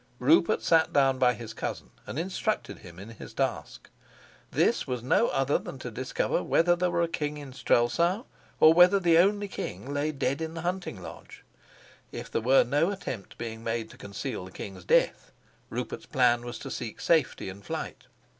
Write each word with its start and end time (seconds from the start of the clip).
Rupert 0.17 0.63
sat 0.63 0.91
down 0.91 1.19
by 1.19 1.35
his 1.35 1.53
cousin 1.53 1.91
and 2.07 2.17
instructed 2.17 2.79
him 2.79 2.97
in 2.97 3.09
his 3.09 3.35
task. 3.35 3.87
This 4.49 4.87
was 4.87 5.03
no 5.03 5.27
other 5.27 5.59
than 5.59 5.77
to 5.77 5.91
discover 5.91 6.41
whether 6.41 6.75
there 6.75 6.89
were 6.89 7.03
a 7.03 7.07
king 7.07 7.37
in 7.37 7.53
Strelsau, 7.53 8.23
or 8.59 8.73
whether 8.73 8.99
the 8.99 9.19
only 9.19 9.47
king 9.47 9.93
lay 9.93 10.11
dead 10.11 10.41
in 10.41 10.55
the 10.55 10.61
hunting 10.61 11.03
lodge. 11.03 11.43
If 12.11 12.31
there 12.31 12.41
were 12.41 12.63
no 12.63 12.89
attempt 12.89 13.37
being 13.37 13.63
made 13.63 13.91
to 13.91 13.95
conceal 13.97 14.45
the 14.45 14.51
king's 14.51 14.85
death, 14.85 15.31
Rupert's 15.69 16.07
plan 16.07 16.41
was 16.43 16.57
to 16.59 16.71
seek 16.71 16.99
safety 16.99 17.47
in 17.47 17.61
flight. 17.61 18.05